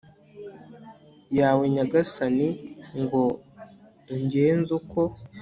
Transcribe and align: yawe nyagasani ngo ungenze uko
yawe 1.39 1.63
nyagasani 1.73 2.47
ngo 3.01 3.23
ungenze 4.13 4.71
uko 4.79 5.01